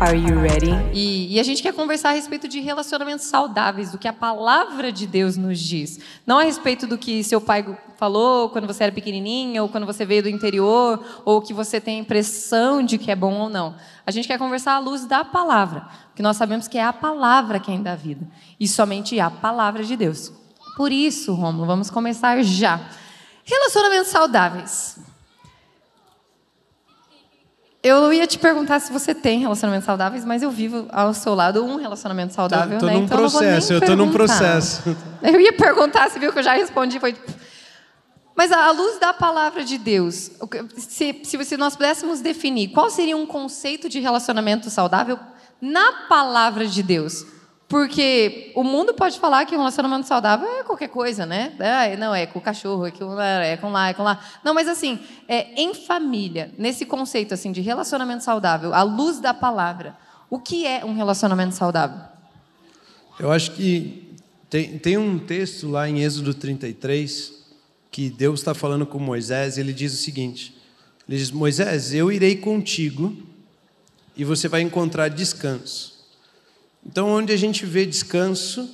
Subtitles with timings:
[0.00, 0.70] Are you ready?
[0.94, 4.90] E, e, a gente quer conversar a respeito de relacionamentos saudáveis, do que a palavra
[4.90, 6.00] de Deus nos diz.
[6.26, 10.06] Não a respeito do que seu pai falou quando você era pequenininha, ou quando você
[10.06, 13.74] veio do interior, ou que você tem a impressão de que é bom ou não.
[14.06, 17.60] A gente quer conversar à luz da palavra, porque nós sabemos que é a palavra
[17.60, 18.26] quem dá vida,
[18.58, 20.32] e somente a palavra de Deus.
[20.78, 22.80] Por isso, Romulo, vamos começar já.
[23.44, 25.09] Relacionamentos saudáveis.
[27.82, 31.64] Eu ia te perguntar se você tem relacionamentos saudáveis, mas eu vivo ao seu lado
[31.64, 32.78] um relacionamento saudável.
[32.78, 32.92] Tô, tô né?
[32.92, 34.96] num então processo, eu, eu tô num processo.
[35.22, 37.16] Eu ia perguntar, você viu que eu já respondi, foi.
[38.36, 40.30] Mas à luz da palavra de Deus,
[40.76, 45.18] se, se nós pudéssemos definir qual seria um conceito de relacionamento saudável
[45.60, 47.24] na palavra de Deus,
[47.70, 51.54] porque o mundo pode falar que um relacionamento saudável é qualquer coisa, né?
[51.60, 54.20] É, não, é com o cachorro, é com, é com lá, é com lá.
[54.42, 59.32] Não, mas assim, é, em família, nesse conceito assim de relacionamento saudável, à luz da
[59.32, 59.96] palavra,
[60.28, 62.00] o que é um relacionamento saudável?
[63.20, 64.16] Eu acho que
[64.50, 67.34] tem, tem um texto lá em Êxodo 33
[67.88, 70.56] que Deus está falando com Moisés e ele diz o seguinte:
[71.08, 73.16] Ele diz, Moisés, eu irei contigo
[74.16, 75.99] e você vai encontrar descanso.
[76.84, 78.68] Então, onde a gente vê descanso,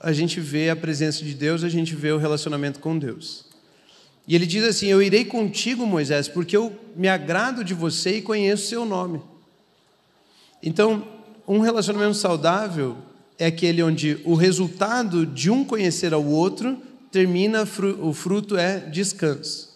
[0.00, 3.44] a gente vê a presença de Deus, a gente vê o relacionamento com Deus.
[4.26, 8.22] E ele diz assim: Eu irei contigo, Moisés, porque eu me agrado de você e
[8.22, 9.20] conheço seu nome.
[10.62, 11.06] Então,
[11.46, 12.96] um relacionamento saudável
[13.38, 16.78] é aquele onde o resultado de um conhecer ao outro
[17.10, 17.68] termina,
[18.00, 19.74] o fruto é descanso.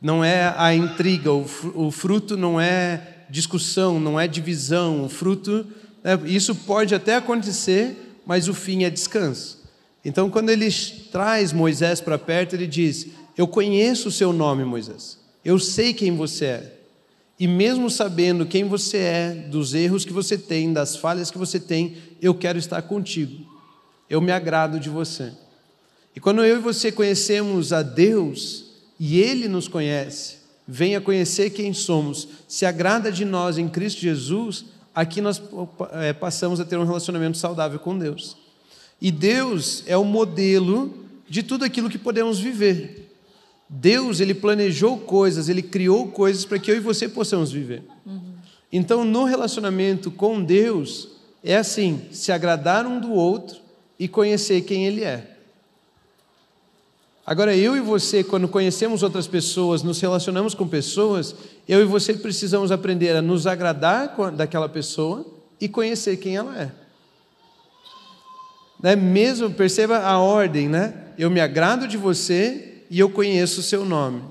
[0.00, 5.66] Não é a intriga, o fruto não é discussão, não é divisão, o fruto
[6.02, 6.18] né?
[6.26, 7.96] Isso pode até acontecer,
[8.26, 9.62] mas o fim é descanso.
[10.04, 10.68] Então, quando ele
[11.12, 15.18] traz Moisés para perto, ele diz: Eu conheço o seu nome, Moisés.
[15.44, 16.78] Eu sei quem você é.
[17.38, 21.58] E mesmo sabendo quem você é, dos erros que você tem, das falhas que você
[21.58, 23.44] tem, eu quero estar contigo.
[24.08, 25.32] Eu me agrado de você.
[26.14, 28.66] E quando eu e você conhecemos a Deus
[29.00, 30.36] e Ele nos conhece,
[30.68, 35.42] venha conhecer quem somos, se agrada de nós em Cristo Jesus, aqui nós
[35.92, 38.36] é, passamos a ter um relacionamento saudável com Deus.
[39.00, 40.92] E Deus é o modelo
[41.28, 43.10] de tudo aquilo que podemos viver.
[43.68, 47.82] Deus, ele planejou coisas, ele criou coisas para que eu e você possamos viver.
[48.04, 48.20] Uhum.
[48.70, 51.08] Então, no relacionamento com Deus,
[51.42, 53.58] é assim: se agradar um do outro
[53.98, 55.31] e conhecer quem ele é.
[57.24, 61.34] Agora, eu e você, quando conhecemos outras pessoas, nos relacionamos com pessoas,
[61.68, 65.24] eu e você precisamos aprender a nos agradar daquela pessoa
[65.60, 66.72] e conhecer quem ela é.
[68.82, 68.96] Né?
[68.96, 70.94] Mesmo, perceba a ordem, né?
[71.16, 74.24] Eu me agrado de você e eu conheço o seu nome.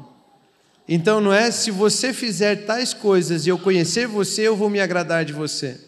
[0.86, 4.82] Então não é se você fizer tais coisas e eu conhecer você, eu vou me
[4.82, 5.80] agradar de você.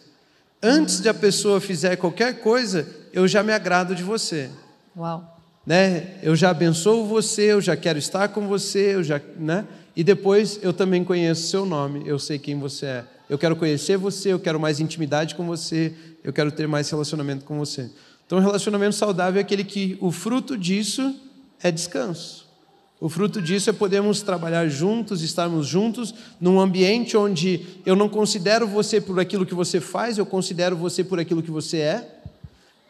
[0.62, 4.50] Antes de a pessoa fizer qualquer coisa, eu já me agrado de você.
[4.96, 5.33] Uau
[5.66, 6.16] né?
[6.22, 9.66] Eu já abençoo você, eu já quero estar com você, eu já, né?
[9.96, 13.06] E depois eu também conheço seu nome, eu sei quem você é.
[13.30, 15.94] Eu quero conhecer você, eu quero mais intimidade com você,
[16.24, 17.90] eu quero ter mais relacionamento com você.
[18.26, 21.16] Então, um relacionamento saudável é aquele que o fruto disso
[21.62, 22.44] é descanso.
[23.00, 28.66] O fruto disso é podermos trabalhar juntos, estarmos juntos num ambiente onde eu não considero
[28.66, 32.22] você por aquilo que você faz, eu considero você por aquilo que você é.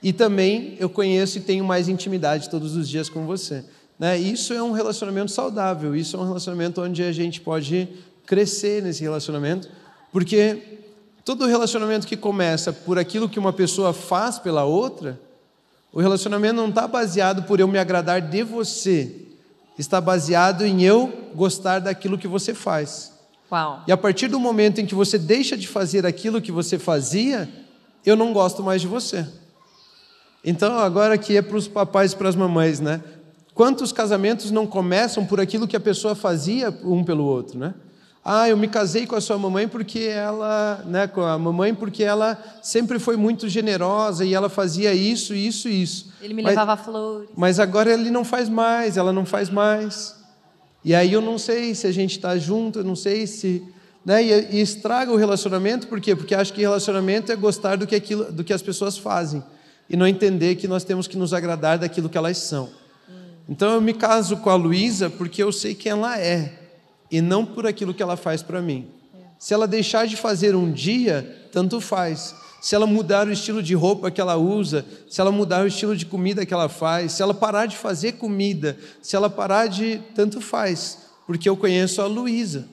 [0.03, 3.63] E também eu conheço e tenho mais intimidade todos os dias com você.
[3.97, 4.17] Né?
[4.17, 7.87] Isso é um relacionamento saudável, isso é um relacionamento onde a gente pode
[8.25, 9.69] crescer nesse relacionamento,
[10.11, 10.79] porque
[11.23, 15.19] todo relacionamento que começa por aquilo que uma pessoa faz pela outra,
[15.91, 19.27] o relacionamento não está baseado por eu me agradar de você,
[19.79, 23.13] está baseado em eu gostar daquilo que você faz.
[23.49, 23.83] Uau.
[23.87, 27.47] E a partir do momento em que você deixa de fazer aquilo que você fazia,
[28.05, 29.25] eu não gosto mais de você.
[30.43, 33.01] Então, agora aqui é para os papais e para as mamães, né?
[33.53, 37.73] Quantos casamentos não começam por aquilo que a pessoa fazia um pelo outro, né?
[38.25, 42.03] Ah, eu me casei com a sua mamãe porque ela, né, com a mamãe porque
[42.03, 46.11] ela sempre foi muito generosa e ela fazia isso, isso, isso.
[46.21, 47.29] Ele me mas, levava flores.
[47.35, 50.15] Mas agora ele não faz mais, ela não faz mais.
[50.85, 53.61] E aí eu não sei se a gente está junto, eu não sei se,
[54.05, 56.15] né, e, e estraga o relacionamento, por quê?
[56.15, 59.43] Porque acho que relacionamento é gostar do que aquilo, do que as pessoas fazem
[59.93, 62.71] e não entender que nós temos que nos agradar daquilo que elas são.
[63.47, 66.51] Então eu me caso com a Luísa porque eu sei quem ela é
[67.11, 68.87] e não por aquilo que ela faz para mim.
[69.37, 72.33] Se ela deixar de fazer um dia, tanto faz.
[72.59, 75.95] Se ela mudar o estilo de roupa que ela usa, se ela mudar o estilo
[75.95, 80.01] de comida que ela faz, se ela parar de fazer comida, se ela parar de.
[80.15, 80.97] tanto faz,
[81.27, 82.65] porque eu conheço a Luísa.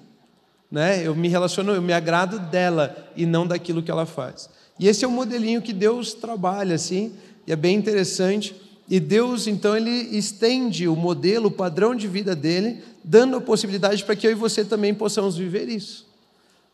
[0.70, 1.06] Né?
[1.06, 4.48] Eu me relaciono, eu me agrado dela e não daquilo que ela faz.
[4.80, 7.12] E esse é o modelinho que Deus trabalha assim,
[7.46, 8.56] e é bem interessante.
[8.88, 14.02] E Deus, então, ele estende o modelo, o padrão de vida dele, dando a possibilidade
[14.02, 16.08] para que eu e você também possamos viver isso.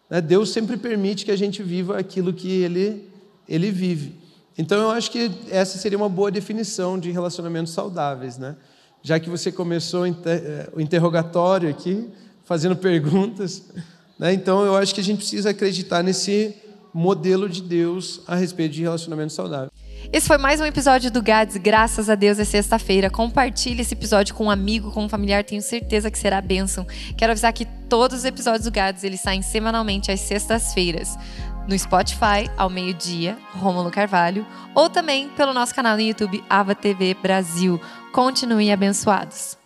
[0.08, 0.20] Né?
[0.20, 3.10] Deus sempre permite que a gente viva aquilo que ele,
[3.48, 4.14] ele vive.
[4.56, 8.38] Então, eu acho que essa seria uma boa definição de relacionamentos saudáveis.
[8.38, 8.54] Né?
[9.02, 12.08] Já que você começou eh, o interrogatório aqui,
[12.44, 13.64] fazendo perguntas,
[14.16, 14.32] né?
[14.32, 16.54] então eu acho que a gente precisa acreditar nesse
[16.96, 19.70] modelo de Deus a respeito de relacionamento saudável.
[20.10, 21.58] Esse foi mais um episódio do GADS.
[21.58, 23.10] Graças a Deus é sexta-feira.
[23.10, 25.44] Compartilhe esse episódio com um amigo, com um familiar.
[25.44, 26.86] Tenho certeza que será bênção.
[27.16, 31.18] Quero avisar que todos os episódios do GADS eles saem semanalmente às sextas-feiras.
[31.68, 34.46] No Spotify, ao meio-dia, Rômulo Carvalho.
[34.74, 37.78] Ou também pelo nosso canal no YouTube, Ava TV Brasil.
[38.10, 39.58] Continuem abençoados.